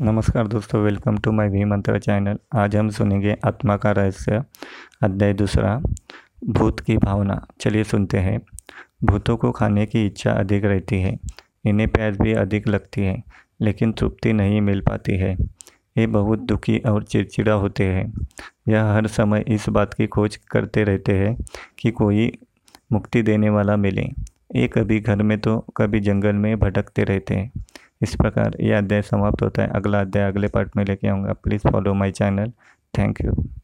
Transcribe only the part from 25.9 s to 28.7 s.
जंगल में भटकते रहते हैं। इस प्रकार